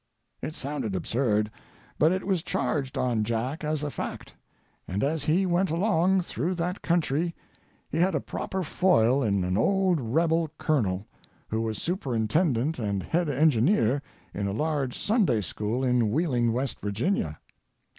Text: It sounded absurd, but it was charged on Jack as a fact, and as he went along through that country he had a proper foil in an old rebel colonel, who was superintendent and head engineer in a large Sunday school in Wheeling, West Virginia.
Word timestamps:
It 0.41 0.55
sounded 0.55 0.95
absurd, 0.95 1.51
but 1.99 2.11
it 2.11 2.25
was 2.25 2.41
charged 2.41 2.97
on 2.97 3.23
Jack 3.23 3.63
as 3.63 3.83
a 3.83 3.91
fact, 3.91 4.33
and 4.87 5.03
as 5.03 5.25
he 5.25 5.45
went 5.45 5.69
along 5.69 6.21
through 6.21 6.55
that 6.55 6.81
country 6.81 7.35
he 7.87 7.99
had 7.99 8.15
a 8.15 8.19
proper 8.19 8.63
foil 8.63 9.21
in 9.21 9.43
an 9.43 9.57
old 9.59 10.01
rebel 10.01 10.49
colonel, 10.57 11.05
who 11.49 11.61
was 11.61 11.79
superintendent 11.79 12.79
and 12.79 13.03
head 13.03 13.29
engineer 13.29 14.01
in 14.33 14.47
a 14.47 14.53
large 14.53 14.97
Sunday 14.97 15.39
school 15.41 15.83
in 15.83 16.09
Wheeling, 16.09 16.51
West 16.51 16.79
Virginia. 16.79 17.39